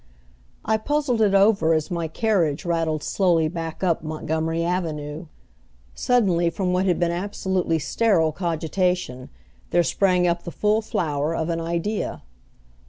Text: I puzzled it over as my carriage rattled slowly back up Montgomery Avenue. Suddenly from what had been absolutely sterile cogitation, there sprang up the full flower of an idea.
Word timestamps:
I 0.65 0.77
puzzled 0.77 1.21
it 1.21 1.35
over 1.35 1.75
as 1.75 1.91
my 1.91 2.07
carriage 2.07 2.65
rattled 2.65 3.03
slowly 3.03 3.47
back 3.47 3.83
up 3.83 4.01
Montgomery 4.01 4.63
Avenue. 4.63 5.27
Suddenly 5.93 6.49
from 6.49 6.73
what 6.73 6.87
had 6.87 6.99
been 6.99 7.11
absolutely 7.11 7.77
sterile 7.77 8.31
cogitation, 8.31 9.29
there 9.69 9.83
sprang 9.83 10.25
up 10.25 10.41
the 10.41 10.49
full 10.49 10.81
flower 10.81 11.35
of 11.35 11.49
an 11.49 11.61
idea. 11.61 12.23